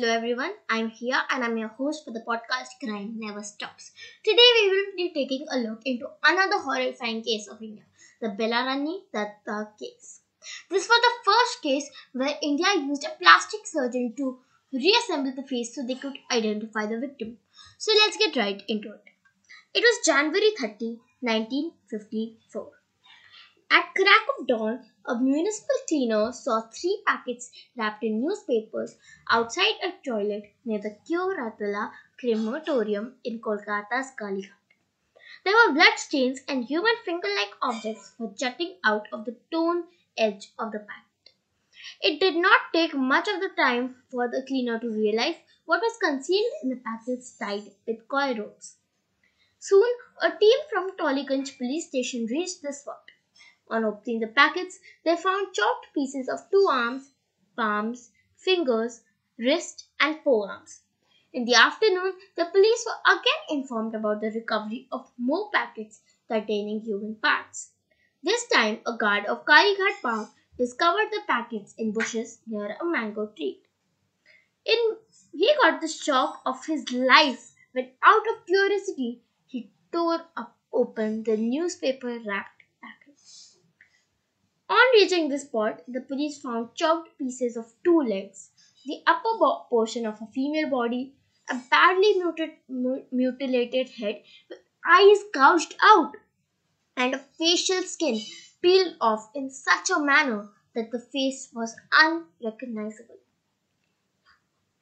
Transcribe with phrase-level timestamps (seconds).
[0.00, 3.92] Hello everyone, I'm here and I'm your host for the podcast Crime Never Stops.
[4.24, 7.82] Today we will be taking a look into another horrifying case of India,
[8.22, 10.22] the Belarani Datta case.
[10.70, 14.38] This was the first case where India used a plastic surgeon to
[14.72, 17.36] reassemble the face so they could identify the victim.
[17.76, 19.04] So let's get right into it.
[19.74, 22.79] It was January 30, 1954.
[23.72, 28.96] At crack of dawn, a municipal cleaner saw three packets wrapped in newspapers
[29.30, 34.50] outside a toilet near the Keoratala crematorium in Kolkata's Kalighat.
[35.44, 39.84] There were blood stains and human finger-like objects were jutting out of the torn
[40.18, 41.34] edge of the packet.
[42.02, 45.96] It did not take much of the time for the cleaner to realize what was
[45.96, 48.78] concealed in the packets tied with coil ropes.
[49.60, 49.88] Soon,
[50.20, 53.02] a team from Tollygunge police station reached the spot.
[53.70, 57.12] On opening the packets, they found chopped pieces of two arms,
[57.56, 59.02] palms, fingers,
[59.38, 60.80] wrist, and forearms.
[61.32, 66.80] In the afternoon, the police were again informed about the recovery of more packets containing
[66.80, 67.70] human parts.
[68.24, 73.28] This time, a guard of Kalighat Park discovered the packets in bushes near a mango
[73.28, 73.62] tree.
[74.64, 74.96] In,
[75.32, 81.22] he got the shock of his life when, out of curiosity, he tore up open
[81.22, 82.59] the newspaper wrapped
[84.70, 88.50] on reaching the spot, the police found chopped pieces of two legs,
[88.86, 89.36] the upper
[89.68, 91.14] portion of a female body,
[91.50, 92.52] a badly muted,
[93.10, 96.16] mutilated head with eyes gouged out,
[96.96, 98.20] and a facial skin
[98.62, 103.18] peeled off in such a manner that the face was unrecognizable.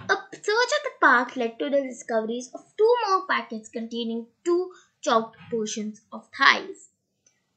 [0.00, 4.72] A search at the park led to the discoveries of two more packets containing two
[5.02, 6.90] chopped portions of thighs.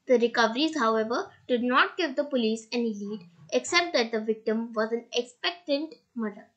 [0.08, 4.90] The recoveries, however, did not give the police any lead except that the victim was
[4.90, 6.48] an expectant mother.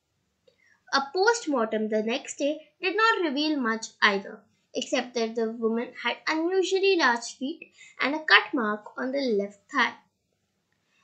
[0.94, 4.42] A post mortem the next day did not reveal much either,
[4.74, 9.70] except that the woman had unusually large feet and a cut mark on the left
[9.70, 9.96] thigh.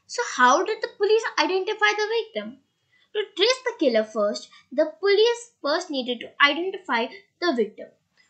[0.06, 2.62] So, how did the police identify the victim?
[3.14, 7.08] To trace the killer first, the police first needed to identify
[7.42, 7.90] the victim,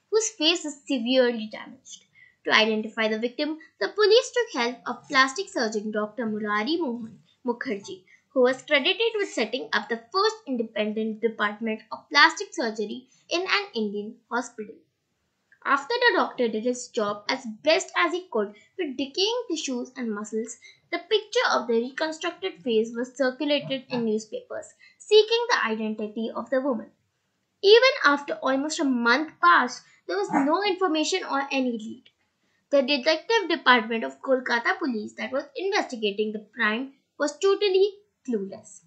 [0.10, 2.07] whose face is severely damaged.
[2.48, 6.26] To identify the victim, the police took help of plastic surgeon Dr.
[6.26, 12.54] Murari Mohan Mukherjee, who was credited with setting up the first independent department of plastic
[12.54, 14.76] surgery in an Indian hospital.
[15.66, 20.16] After the doctor did his job as best as he could with decaying tissues and
[20.16, 20.56] muscles,
[20.90, 26.62] the picture of the reconstructed face was circulated in newspapers, seeking the identity of the
[26.62, 26.92] woman.
[27.62, 32.10] Even after almost a month passed, there was no information or any lead.
[32.70, 37.94] The detective department of Kolkata police that was investigating the crime was totally
[38.28, 38.82] clueless.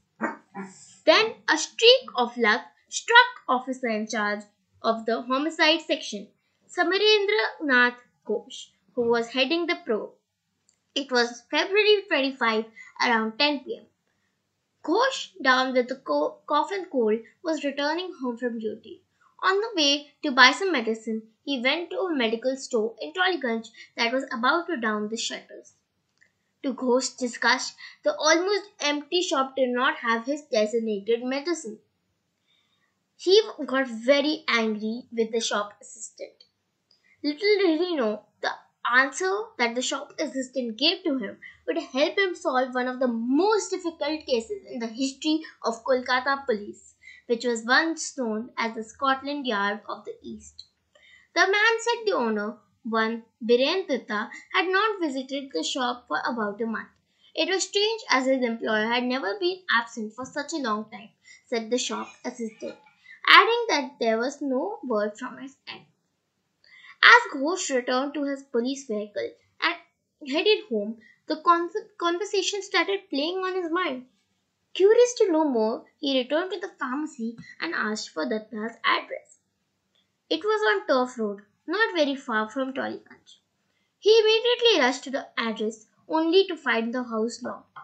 [1.05, 4.45] Then a streak of luck struck officer in charge
[4.83, 6.29] of the homicide section,
[6.69, 10.13] Samarendra Nath Ghosh, who was heading the probe.
[10.95, 12.67] It was February 25
[13.05, 13.87] around 10 pm.
[14.83, 19.03] Ghosh, down with the co- cough and cold, was returning home from duty.
[19.43, 23.69] On the way to buy some medicine, he went to a medical store in Tollygunge
[23.97, 25.75] that was about to down the shutters.
[26.63, 27.75] To Ghosh's disgust,
[28.05, 31.79] the almost empty shop did not have his designated medicine.
[33.17, 36.45] He got very angry with the shop assistant.
[37.23, 38.53] Little did he know the
[38.95, 43.09] answer that the shop assistant gave to him would help him solve one of the
[43.09, 46.95] most difficult cases in the history of Kolkata police
[47.31, 50.65] which was once known as the Scotland Yard of the East.
[51.33, 53.87] The man said the owner, one Biren
[54.53, 56.89] had not visited the shop for about a month.
[57.37, 61.11] It was strange as his employer had never been absent for such a long time,
[61.47, 62.75] said the shop assistant,
[63.29, 65.85] adding that there was no word from his end.
[67.03, 69.31] As Ghosh returned to his police vehicle
[69.61, 69.77] and
[70.29, 70.99] headed home,
[71.29, 74.07] the con- conversation started playing on his mind.
[74.73, 79.39] Curious to know more, he returned to the pharmacy and asked for Datta's address.
[80.29, 83.39] It was on Turf Road, not very far from Tollygunge.
[83.99, 87.77] He immediately rushed to the address, only to find the house locked.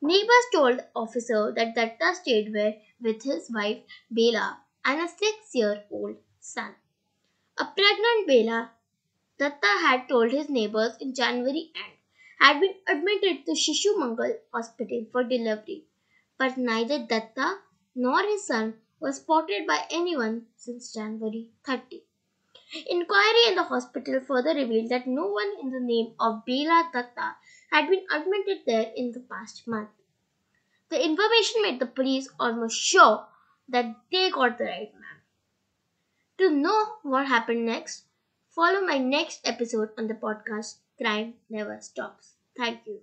[0.00, 6.16] Neighbors told the officer that Datta stayed there with his wife Bela and a six-year-old
[6.40, 6.74] son.
[7.58, 8.70] A pregnant Bela,
[9.38, 11.92] Datta had told his neighbors in January and
[12.38, 15.84] had been admitted to Shishu Mangal Hospital for delivery
[16.40, 17.58] but neither Datta
[17.94, 22.02] nor his son was spotted by anyone since January 30.
[22.88, 27.34] Inquiry in the hospital further revealed that no one in the name of Bela Datta
[27.70, 29.90] had been admitted there in the past month.
[30.88, 33.26] The information made the police almost sure
[33.68, 35.20] that they got the right man.
[36.38, 38.04] To know what happened next,
[38.48, 42.36] follow my next episode on the podcast Crime Never Stops.
[42.56, 43.02] Thank you.